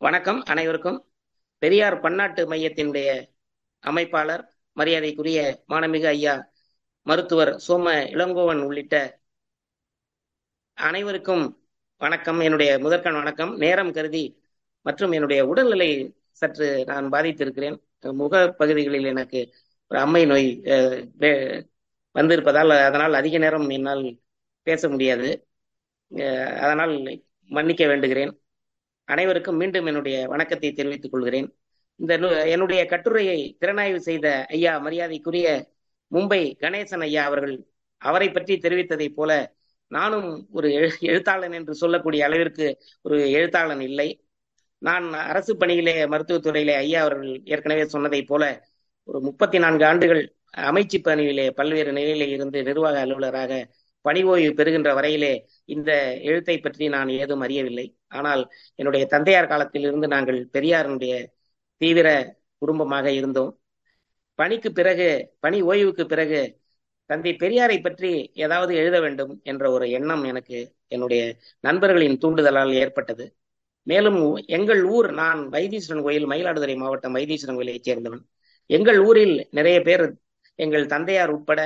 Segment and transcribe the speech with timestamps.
[0.00, 0.96] வணக்கம் அனைவருக்கும்.
[1.58, 3.08] பெரியார் பன்னாட்டு மையத்தினுடைய
[3.84, 4.42] அமைப்பாளர்
[4.76, 6.34] மரியாதைக்குரிய மானமிகு ஐயா
[7.06, 8.94] மருத்துவர் சோம இளங்கோவன் உள்ளிட்ட
[10.78, 11.44] அனைவருக்கும்
[11.98, 12.40] வணக்கம்.
[12.40, 13.56] என்னுடைய முதற்கண் வணக்கம்.
[13.56, 14.24] நேரம் கருதி
[14.86, 15.90] மற்றும் என்னுடைய உடல்நிலை
[16.40, 17.76] சற்று நான் பாதித்திருக்கிறேன்.
[18.22, 19.40] முக பகுதிகளில் எனக்கு
[19.90, 20.50] ஒரு அம்மை நோய்
[22.14, 24.04] வந்திருப்பதால் அதனால் அதிக நேரம் என்னால்
[24.62, 25.28] பேச முடியாது.
[26.64, 26.94] அதனால்
[27.50, 28.32] மன்னிக்க வேண்டுகிறேன்.
[29.12, 31.46] அனைவருக்கும் மீண்டும் என்னுடைய வணக்கத்தை தெரிவித்துக் கொள்கிறேன்.
[32.00, 32.12] இந்த
[32.54, 34.26] என்னுடைய கட்டுரையை திறனாய்வு செய்த
[34.56, 35.46] ஐயா மரியாதைக்குரிய
[36.12, 37.54] மும்பை கணேசன் ஐயா அவர்கள்
[38.02, 39.30] அவரை பற்றி தெரிவித்ததைப் போல
[39.90, 40.68] நானும் ஒரு
[41.10, 42.66] எழுத்தாளன் என்று சொல்லக்கூடிய அளவிற்கு
[43.02, 44.08] ஒரு எழுத்தாளன் இல்லை.
[44.82, 48.44] நான் அரசு பணியிலே மருத்துவத்துறையிலே ஐயா அவர்கள் ஏற்கனவே சொன்னதைப் போல
[49.08, 50.22] ஒரு முப்பத்தி நான்கு ஆண்டுகள்
[50.68, 53.52] அமைச்சு பணியிலே பல்வேறு நிலையிலே இருந்து நிர்வாக அலுவலராக
[54.04, 55.32] பணி ஓய்வு பெறுகின்ற வரையிலே
[55.74, 55.90] இந்த
[56.28, 57.86] எழுத்தை பற்றி நான் ஏதும் அறியவில்லை.
[58.18, 58.42] ஆனால்
[58.74, 61.14] என்னுடைய தந்தையார் காலத்தில் இருந்து நாங்கள் பெரியாருடைய
[61.80, 62.08] தீவிர
[62.62, 63.52] குடும்பமாக இருந்தோம்.
[64.38, 65.08] பணிக்கு பிறகு
[65.40, 66.40] பணி ஓய்வுக்கு பிறகு
[67.10, 71.22] தந்தை பெரியாரை பற்றி ஏதாவது எழுத வேண்டும் என்ற ஒரு எண்ணம் எனக்கு என்னுடைய
[71.60, 73.24] நண்பர்களின் தூண்டுதலால் ஏற்பட்டது.
[73.86, 74.20] மேலும்
[74.56, 78.22] எங்கள் ஊர் நான் வைத்தீஸ்வரன் கோயில் மயிலாடுதுறை மாவட்டம் வைத்தீஸ்வரன் கோயிலைச் சேர்ந்தவன்.
[78.70, 80.04] எங்கள் ஊரில் நிறைய பேர்
[80.58, 81.60] எங்கள் தந்தையார் உட்பட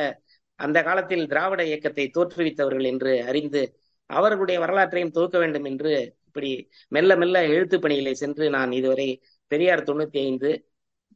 [0.60, 3.62] அந்த காலத்தில் திராவிட இயக்கத்தை தோற்றுவித்தவர்கள் என்று அறிந்து
[4.06, 5.92] அவர்களுடைய வரலாற்றையும் தொகுக்க வேண்டும் என்று
[6.26, 6.50] இப்படி
[6.88, 9.08] மெல்ல மெல்ல எழுத்து பணியிலே சென்று நான் இதுவரை
[9.46, 10.50] பெரியார் தொண்ணூத்தி ஐந்து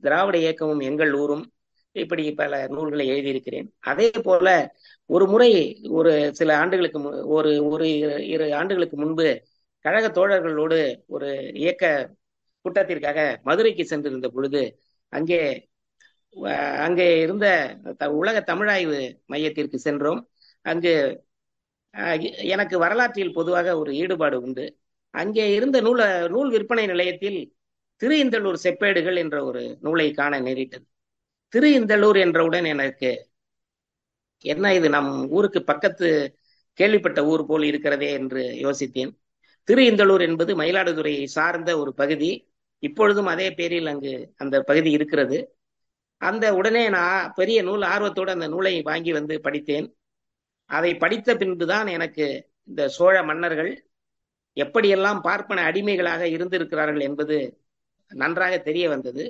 [0.03, 1.45] திராவிட இயக்கமும் எங்கள் ஊரும்
[1.93, 3.73] இப்படி பல நூல்களை எழுதியிருக்கிறேன்.
[3.81, 4.49] அதே போல
[5.07, 5.51] ஒரு முறை
[5.91, 7.87] ஒரு சில ஆண்டுகளுக்கு ஒரு ஒரு
[8.27, 9.27] இரு ஆண்டுகளுக்கு முன்பு
[9.85, 11.85] கழக தோழர்களோடு ஒரு இயக்க
[12.65, 14.63] கூட்டத்திற்காக மதுரைக்கு சென்றிருந்த பொழுது
[15.13, 15.41] அங்கே
[16.87, 17.47] அங்கே இருந்த
[18.21, 20.21] உலக தமிழாய்வு மையத்திற்கு சென்றோம்.
[20.67, 20.93] அங்கு
[22.55, 24.65] எனக்கு வரலாற்றில் பொதுவாக ஒரு ஈடுபாடு உண்டு.
[25.15, 27.39] அங்கே இருந்த நூல நூல் விற்பனை நிலையத்தில்
[28.01, 30.85] திரு இந்தளூர் செப்பேடுகள் என்ற ஒரு நூலை காண நேரிட்டது.
[31.53, 33.11] திரு இந்தளூர் என்றவுடன் எனக்கு
[34.45, 36.09] என்ன இது நம் ஊருக்கு பக்கத்து
[36.79, 39.13] கேள்விப்பட்ட ஊர் போல் இருக்கிறதே என்று யோசித்தேன்.
[39.69, 42.31] திரு இந்தளூர் என்பது மயிலாடுதுறையை சார்ந்த ஒரு பகுதி.
[42.83, 45.39] இப்பொழுதும் அதே பேரில் அங்கு அந்த பகுதி இருக்கிறது.
[46.21, 49.87] அந்த உடனே நான் பெரிய நூல் ஆர்வத்தோடு அந்த நூலை வாங்கி வந்து படித்தேன்.
[50.71, 52.27] அதை படித்த பின்புதான் எனக்கு
[52.65, 53.71] இந்த சோழ மன்னர்கள்
[54.57, 57.37] எப்படியெல்லாம் பார்ப்பன அடிமைகளாக இருந்திருக்கிறார்கள் என்பது
[58.11, 59.25] நன்றாக தெரிய வந்தது.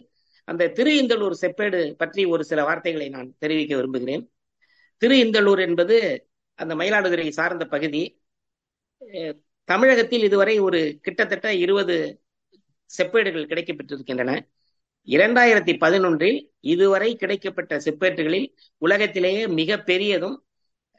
[0.48, 4.22] அந்த திரு இந்தளூர் செப்பேடு பற்றி ஒரு சில வார்த்தைகளை நான் தெரிவிக்க விரும்புகிறேன்.
[5.02, 5.96] திரு இந்தளூர் என்பது
[6.58, 8.02] அந்த மயிலாடுதுறை சார்ந்த பகுதி.
[9.68, 11.96] தமிழகத்தில் இதுவரை ஒரு கிட்டத்தட்ட இருபது
[12.90, 14.32] செப்பேடுகள் கிடைக்கப்பட்டிருக்கின்றன
[15.08, 18.48] இரண்டாயிரத்தி பதினொன்றில் இதுவரை கிடைக்கப்பட்ட செப்பேட்டுகளில்
[18.78, 20.36] உலகத்திலேயே மிக பெரியதும்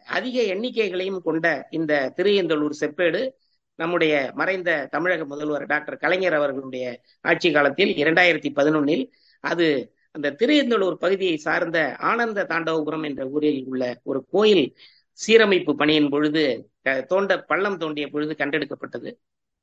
[0.08, 3.22] அதிக எண்ணிக்கைகளையும் கொண்ட இந்த திருயந்தலூர் செப்பேடு
[3.76, 6.86] நம்முடைய மறைந்த தமிழக முதல்வர் டாக்டர் கலைஞர் அவர்களுடைய
[7.22, 9.04] ஆட்சி காலத்தில் இரண்டாயிரத்தி பதினொன்னில்
[9.44, 9.68] அது
[10.12, 14.66] அந்த திருயந்தலூர் பகுதியை சார்ந்த ஆனந்த தாண்டவபுரம் என்ற ஊரில் உள்ள ஒரு கோயில்
[15.20, 16.44] சீரமைப்பு பணியின் பொழுது
[17.08, 19.12] தோண்ட பள்ளம் தோண்டிய பொழுது கண்டெடுக்கப்பட்டது.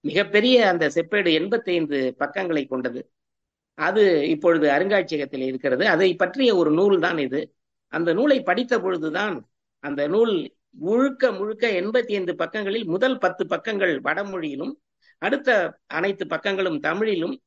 [0.00, 3.00] மிகப்பெரிய அந்த செப்பேடு எண்பத்தி ஐந்து பக்கங்களை கொண்டது.
[3.78, 5.88] அது இப்பொழுது அருங்காட்சியகத்தில் இருக்கிறது.
[5.88, 7.54] அதை பற்றிய ஒரு நூல் தான் இது.
[7.88, 9.48] அந்த நூலை படித்த பொழுதுதான்
[9.78, 14.72] அந்த நூல் முழுக்க முழுக்க எண்பத்தி ஐந்து பக்கங்களில் முதல் பத்து பக்கங்கள் வடமொழியிலும்
[15.18, 17.42] அடுத்த அனைத்து பக்கங்களும் தமிழிலும்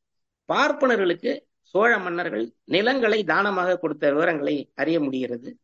[0.54, 5.58] பார்ப்பனர்களுக்கு சோழ மன்னர்கள் நிலங்களை தானமாக கொடுத்த விவரங்களை அறிய முடிகிறது.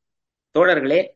[0.55, 1.07] தோழர்களே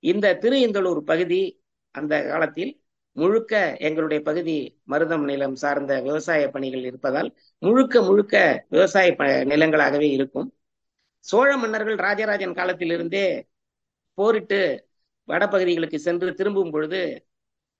[0.00, 2.79] இந்த திரு இந்தளூர் பகுதி அந்த காலத்தில்
[3.16, 4.56] முழுக்க எங்களுடைய பகுதி
[4.88, 7.28] மருதம் நிலம் சார்ந்த விவசாய பணிகள் இருப்பதால்
[7.58, 8.34] முழுக்க முழுக்க
[8.68, 9.10] விவசாய
[9.52, 10.48] நிலங்களாகவே இருக்கும்.
[11.20, 13.24] சோழ மன்னர்கள் ராஜராஜன் காலத்திலிருந்தே
[14.18, 14.60] போரிட்டு
[15.28, 17.00] வடபகுதிகளுக்கு சென்று திரும்பும் பொழுது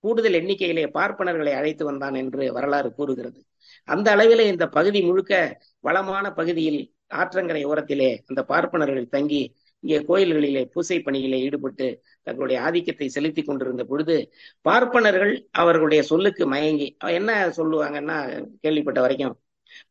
[0.03, 3.39] கூடுதல் எண்ணிக்கையிலே பார்ப்பனர்களை அழைத்து வந்தான் என்று வரலாறு கூறுகிறது.
[3.87, 5.33] அந்த அளவிலே இந்த பகுதி முழுக்க
[5.79, 6.81] வளமான பகுதியில்
[7.15, 9.41] ஆற்றங்கரை ஓரத்திலே அந்த பார்ப்பனர்கள் தங்கி
[9.83, 14.31] இங்கே கோயில்களிலே பூசை பணியிலே ஈடுபட்டு தங்களுடைய ஆதிக்கத்தை செலுத்தி கொண்டிருந்த பொழுது
[14.61, 18.17] பார்ப்பனர்கள் அவர்களுடைய சொல்லுக்கு மயங்கி என்ன சொல்லுவாங்கன்னா
[18.61, 19.37] கேள்விப்பட்ட வரைக்கும்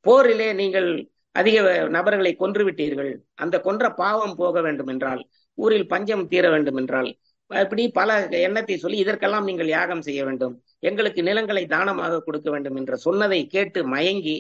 [0.00, 6.50] போரிலே நீங்கள் அதிக நபர்களை கொன்று விட்டீர்கள் அந்த கொன்ற பாவம் போக வேண்டும் என்றால் ஊரில் பஞ்சம் தீர
[6.50, 7.18] வேண்டும் என்றால்
[7.50, 10.62] இப்படி பல எண்ணத்தை சொல்லி இதற்கெல்லாம் நீங்கள் யாகம் செய்ய வேண்டும்.
[10.78, 14.36] எங்களுக்கு நிலங்களை தானமாக கொடுக்க வேண்டும் என்ற சொன்னதை கேட்டு மயங்கி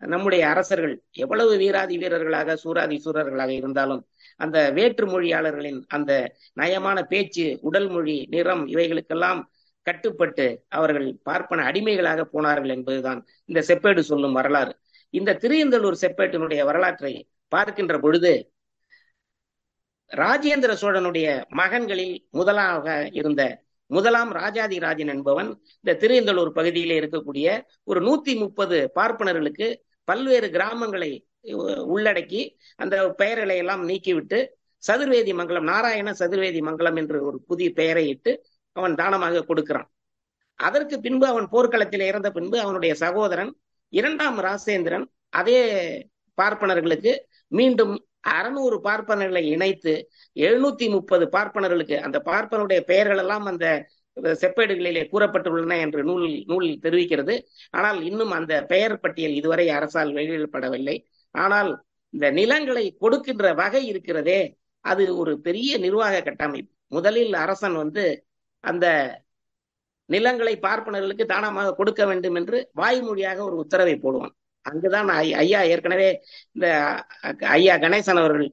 [0.00, 4.06] நம்முடைய அரசர்கள் எவ்வளவு வீராதி வீரர்களாக சூராதி சூரர்களாக இருந்தாலும்
[4.36, 9.40] அந்த வேற்று மொழியாளர்களின் அந்த நயமான பேச்சு உடல் மொழி நிறம் இவைகளுக்கெல்லாம்
[9.82, 14.72] கட்டுப்பட்டு அவர்கள் பார்ப்பன அடிமைகளாக போனார்கள் என்பதுதான் இந்த செப்பேடு சொல்லும் வரலாறு.
[15.10, 18.32] இந்த திருந்தலூர் செப்பேட்டினுடைய வரலாற்றை பார்க்கின்ற பொழுது
[20.10, 23.42] ராஜேந்திர சோழனுடைய மகன்களில் முதலாக இருந்த
[23.86, 27.46] முதலாம் ராஜாதிராஜன் என்பவன் இந்த திருந்தலூர் பகுதியிலே இருக்கக்கூடிய
[27.84, 29.68] ஒரு நூத்தி முப்பது பார்ப்பனர்களுக்கு
[30.10, 31.10] பல்வேறு கிராமங்களை
[31.94, 32.42] உள்ளடக்கி
[32.82, 34.38] அந்த பெயர்களை எல்லாம் நீக்கிவிட்டு
[34.82, 38.32] சதுர்வேதி மங்கலம் நாராயண சதுர்வேதி மங்கலம் என்று ஒரு புதிய பெயரை இட்டு
[38.76, 39.88] அவன் தானமாக கொடுக்கிறான்.
[40.60, 43.52] அதற்கு பின்பு அவன் போர்க்களத்தில் இறந்த பின்பு அவனுடைய சகோதரன்
[43.92, 45.06] இரண்டாம் ராசேந்திரன்
[45.40, 45.58] அதே
[46.38, 47.12] பார்ப்பனர்களுக்கு
[47.52, 47.94] மீண்டும்
[48.36, 49.92] அறுநூறு பார்ப்பனர்களை இணைத்து
[50.36, 53.66] எழுநூத்தி முப்பது பார்ப்பனர்களுக்கு அந்த பார்ப்பனுடைய பெயர்கள் எல்லாம் அந்த
[54.42, 57.34] செப்பேடுகளிலே கூறப்பட்டுள்ளன என்று நூல் நூல் தெரிவிக்கிறது.
[57.70, 60.96] ஆனால் இன்னும் அந்த பெயர் பட்டியல் இதுவரை அரசால் வெளியிடப்படவில்லை.
[61.34, 61.70] ஆனால்
[62.14, 64.40] இந்த நிலங்களை கொடுக்கின்ற வகை இருக்கிறதே
[64.84, 66.72] அது ஒரு பெரிய நிர்வாக கட்டமைப்பு.
[66.88, 68.04] முதலில் அரசன் வந்து
[68.64, 68.86] அந்த
[70.08, 74.34] நிலங்களை பார்ப்பனர்களுக்கு தானமாக கொடுக்க வேண்டும் என்று வாய்மொழியாக ஒரு உத்தரவை போடுவான்.
[74.66, 75.08] அங்குதான்
[75.42, 76.08] ஐயா ஏற்கனவே
[76.52, 76.66] இந்த
[77.58, 78.48] ஐயா கணேசன் அவர்கள்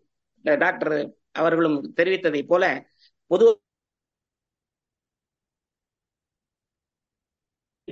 [0.45, 0.95] டாக்டர்
[1.31, 2.65] அவர்களும் தெரிவித்ததை போல
[3.31, 3.47] பொது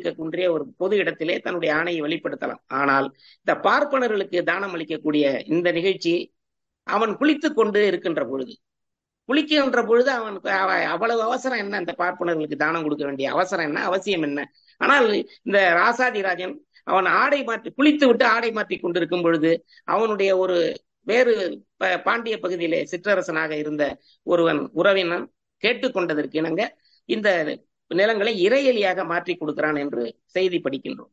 [0.06, 2.62] இருக்கக்கூடிய ஒரு பொது இடத்திலே தன்னுடைய ஆணையை வெளிப்படுத்தலாம்.
[2.80, 3.07] ஆனால்
[3.42, 5.25] இந்த பார்ப்பனர்களுக்கு தானம் அளிக்கக்கூடிய
[5.56, 6.13] இந்த நிகழ்ச்சி
[6.88, 8.54] அவன் குளித்து கொண்டு இருக்கின்ற பொழுது
[9.30, 10.36] குளிக்கின்ற பொழுது அவன்
[10.94, 11.80] அவ்வளவு அவசரம் என்ன?
[11.84, 13.80] இந்த பார்ப்பனர்களுக்கு தானம் கொடுக்க வேண்டிய அவசரம் என்ன?
[13.90, 14.40] அவசியம் என்ன?
[14.81, 15.07] ஆனால்
[15.48, 16.56] இந்த ராசாதிராஜன்
[16.92, 19.51] அவன் ஆடை மாற்றி குளித்து விட்டு ஆடை மாற்றி கொண்டிருக்கும் பொழுது
[19.94, 20.58] அவனுடைய ஒரு
[21.08, 21.34] வேறு
[22.08, 23.84] பாண்டிய பகுதியிலே சிற்றரசனாக இருந்த
[24.28, 25.25] ஒருவன் உறவினன்
[25.63, 26.63] கேட்டுக்கொண்டதற்கு இணங்க
[27.10, 27.30] இந்த
[27.88, 31.12] நிலங்களை இறையலியாக மாற்றி கொடுக்கிறான் என்று செய்தி படிக்கின்றோம்.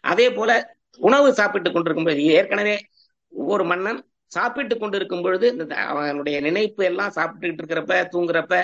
[0.00, 0.50] அதே போல
[1.00, 2.76] உணவு சாப்பிட்டுக் கொண்டிருக்கும் பொழுது ஏற்கனவே
[3.32, 8.54] ஒரு மன்னன் சாப்பிட்டு கொண்டிருக்கும் பொழுது இந்த அவனுடைய நினைப்பு எல்லாம் சாப்பிட்டுக்கிட்டு இருக்கிறப்ப தூங்குறப்ப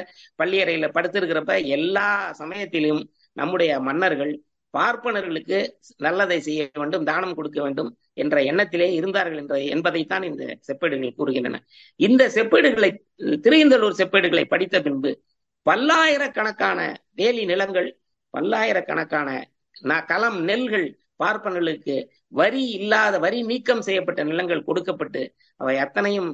[0.43, 3.03] பள்ளியறையில படுத்திருக்கிறப்ப எல்லா சமயத்திலும்
[3.33, 4.33] நம்முடைய மன்னர்கள்
[4.75, 5.59] பார்ப்பனர்களுக்கு
[5.97, 11.59] நல்லதை செய்ய வேண்டும் தானம் கொடுக்க வேண்டும் என்ற எண்ணத்திலே இருந்தார்கள் என்ற என்பதைத்தான் இந்த செப்பேடுகள் கூறுகின்றன.
[11.97, 12.91] இந்த செப்பேடுகளை
[13.43, 15.13] திருந்தலூர் செப்பேடுகளை படித்த பின்பு
[15.67, 16.81] பல்லாயிரக்கணக்கான
[17.15, 17.89] வேலி நிலங்கள்
[18.35, 19.29] பல்லாயிரக்கணக்கான
[20.09, 21.95] களம் நெல்கள் பார்ப்பனர்களுக்கு
[22.33, 25.23] வரி இல்லாத வரி நீக்கம் செய்யப்பட்ட நிலங்கள் கொடுக்கப்பட்டு
[25.61, 26.31] அவை அத்தனையும்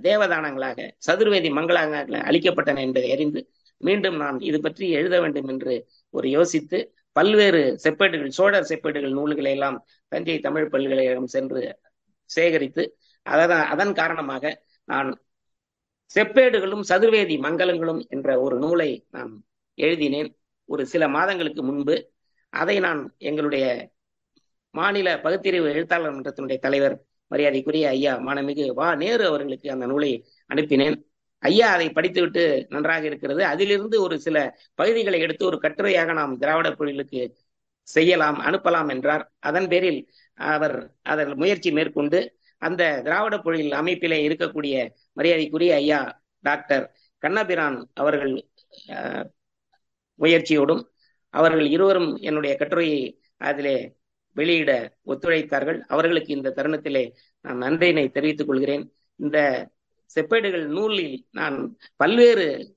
[0.00, 3.40] தேவதானங்களாக சதுர்வேதி மங்களாக அளிக்கப்பட்டன என்பதை அறிந்து
[3.80, 5.74] மீண்டும் நான் இது பற்றி எழுத வேண்டும் என்று
[6.14, 6.78] ஒரு யோசித்து
[7.16, 9.76] பல்வேறு செப்பேடுகள் சோழர் செப்பேடுகள் நூல்களை எல்லாம்
[10.12, 11.62] தஞ்சை தமிழ் பல்கலைக்கழகம் சென்று
[12.30, 12.84] சேகரித்து
[13.26, 14.44] அதன் அதன் காரணமாக
[14.88, 15.08] நான்
[16.14, 19.32] செப்பேடுகளும் சதுர்வேதி மங்கலங்களும் என்ற ஒரு நூலை நான்
[19.78, 20.30] எழுதினேன்
[20.64, 21.96] ஒரு சில மாதங்களுக்கு முன்பு.
[22.52, 23.64] அதை நான் எங்களுடைய
[24.70, 26.96] மாநில பகுத்தறிவு எழுத்தாளர் மன்றத்தினுடைய தலைவர்
[27.30, 30.10] மரியாதைக்குரிய ஐயா மானமிகு வா நேரு அவர்களுக்கு அந்த நூலை
[30.54, 30.96] அனுப்பினேன்.
[31.42, 33.44] ஐயா அதை படித்துவிட்டு நன்றாக இருக்கிறது.
[33.44, 34.36] அதிலிருந்து ஒரு சில
[34.74, 37.22] பகுதிகளை எடுத்து ஒரு கட்டுரையாக நாம் திராவிட பொழிலுக்கு
[37.88, 39.24] செய்யலாம் அனுப்பலாம் என்றார்.
[39.38, 40.00] அதன் பேரில்
[40.34, 42.20] அவர் அதன் முயற்சி மேற்கொண்டு
[42.58, 48.48] அந்த திராவிட பொழில் அமைப்பிலே இருக்கக்கூடிய மரியாதைக்குரிய ஐயா டாக்டர் கண்ணபிரான் அவர்கள்
[50.20, 50.82] முயற்சியோடும்
[51.30, 53.94] அவர்கள் இருவரும் என்னுடைய கட்டுரையை அதிலே
[54.32, 55.80] வெளியிட ஒத்துழைத்தார்கள்.
[55.80, 58.92] அவர்களுக்கு இந்த தருணத்திலே நான் நன்றியினை தெரிவித்துக் கொள்கிறேன்.
[59.16, 59.68] இந்த
[60.14, 62.74] செப்பேடுகள் நூலில் நான் பல்வேறு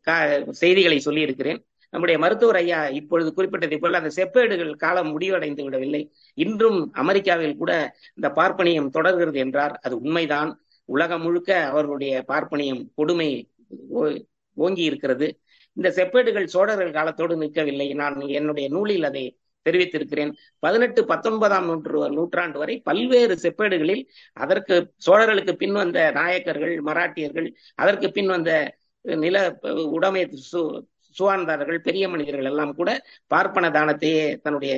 [0.49, 1.68] செய்திகளை சொல்லியிருக்கிறேன்.
[1.93, 6.01] நம்முடைய மருத்துவர் ஐயா இப்பொழுது குறிப்பிட்டதை போல அந்த செப்பேடுகள் காலம் முடிவடைந்து விடவில்லை.
[6.33, 7.71] இன்றும் அமெரிக்காவில் கூட
[8.15, 9.75] இந்த பார்ப்பனியம் தொடர்கிறது என்றார்.
[9.85, 10.51] அது உண்மைதான்.
[10.89, 13.29] உலகம் முழுக்க அவர்களுடைய பார்ப்பனியம் கொடுமை
[14.57, 15.27] ஓங்கி இருக்கிறது.
[15.77, 17.87] இந்த செப்பேடுகள் சோழர்கள் காலத்தோடு நிற்கவில்லை.
[17.93, 19.23] நான் என்னுடைய நூலில் அதை
[19.65, 20.31] தெரிவித்திருக்கிறேன்.
[20.59, 24.03] பதினெட்டு பத்தொன்பதாம் நூற்று நூற்றாண்டு வரை பல்வேறு செப்பேடுகளில்
[24.33, 24.75] அதற்கு
[25.05, 28.51] சோழர்களுக்கு பின் வந்த நாயக்கர்கள் மராட்டியர்கள் அதற்கு பின் வந்த
[29.05, 29.37] நில
[29.97, 30.21] உடைமை
[31.15, 32.89] சுவார்ந்தார்கள் பெரிய மனிதர்கள் எல்லாம் கூட
[33.33, 34.73] பார்ப்பன தானத்தையே தன்னுடைய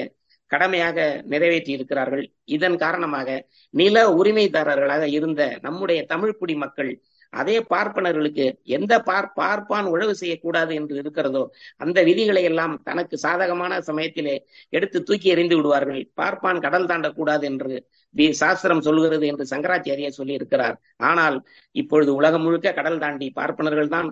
[0.51, 0.97] கடமையாக
[1.31, 2.23] நிறைவேற்றி இருக்கிறார்கள்.
[2.55, 3.29] இதன் காரணமாக
[3.73, 6.91] நில உரிமைதாரர்களாக இருந்த நம்முடைய தமிழ் குடி மக்கள்
[7.33, 8.45] அதே பார்ப்பனர்களுக்கு
[8.77, 11.43] எந்த பார் பார்ப்பான் உழவு செய்யக்கூடாது என்று இருக்கிறதோ
[11.77, 14.35] அந்த விதிகளை எல்லாம் தனக்கு சாதகமான சமயத்திலே
[14.73, 16.01] எடுத்து தூக்கி எறிந்து விடுவார்கள்.
[16.13, 17.75] பார்ப்பான் கடல் தாண்டக்கூடாது என்று
[18.15, 20.75] வி சாஸ்திரம் சொல்கிறது என்று சங்கராச்சாரியா சொல்லி இருக்கிறார்
[21.09, 21.38] ஆனால்
[21.75, 24.09] இப்பொழுது உலகம் முழுக்க கடல் தாண்டி பார்ப்பனர்கள் தான்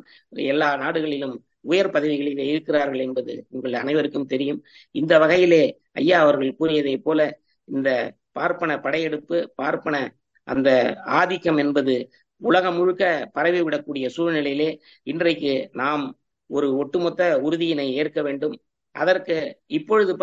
[0.51, 4.63] எல்லா நாடுகளிலும் உயர் பதவிகளில் இருக்கிறார்கள் என்பது உங்கள் அனைவருக்கும் தெரியும்.
[4.91, 7.89] இந்த வகையிலே ஐயா அவர்கள் கூறியதை போல இந்த
[8.31, 9.95] பார்ப்பன படையெடுப்பு பார்ப்பன
[10.43, 10.69] அந்த
[11.03, 12.09] ஆதிக்கம் என்பது
[12.41, 14.69] உலகம் முழுக்க பரவிவிடக்கூடிய சூழ்நிலையிலே
[15.03, 16.03] இன்றைக்கு நாம்
[16.47, 18.55] ஒரு ஒட்டுமொத்த உறுதியினை ஏற்க வேண்டும்.
[18.91, 19.35] அதற்கு
[19.67, 20.13] இப்பொழுது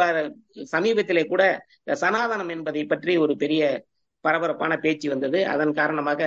[0.72, 1.42] சமீபத்திலே கூட
[1.86, 3.62] சனாதனம் என்பதை பற்றி ஒரு பெரிய
[4.20, 5.46] பரபரப்பான பேச்சு வந்தது.
[5.46, 6.22] அதன் காரணமாக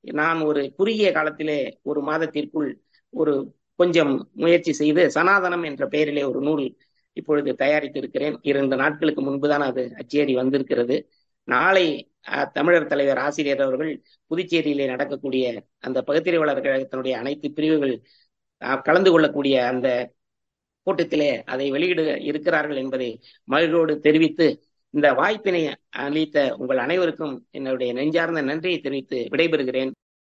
[0.00, 2.70] நான் ஒரு குறுகிய காலத்திலே ஒரு மாதத்திற்குள்
[3.12, 3.34] ஒரு
[3.78, 6.66] கொஞ்சம் முயற்சி செய்து சனாதனம் என்ற பெயரிலே ஒரு நூல்
[7.16, 8.34] இப்பொழுது தயாரித்திருக்கிறேன்.
[8.42, 10.96] இரண்டு நாட்களுக்கு முன்புதான் அது அச்சேரி வந்திருக்கிறது.
[11.48, 11.86] நாளை
[12.52, 13.92] தமிழர் தலைவர் ஆசிரியர் அவர்கள்
[14.30, 15.44] புதுச்சேரியிலே நடக்கக்கூடிய
[15.78, 17.94] அந்த பகுத்தறிவாளர் கழகத்தினுடைய அனைத்து பிரிவுகள்
[18.82, 19.88] கலந்து கொள்ளக்கூடிய அந்த
[20.86, 23.10] கூட்டத்திலே அதை வெளியிட இருக்கிறார்கள் என்பதை
[23.44, 24.46] மகிழ்வோடு தெரிவித்து
[24.94, 25.62] இந்த வாய்ப்பினை
[26.04, 29.90] அளித்த உங்கள் அனைவருக்கும் என்னுடைய நெஞ்சார்ந்த நன்றியை தெரிவித்து விடைபெறுகிறேன்.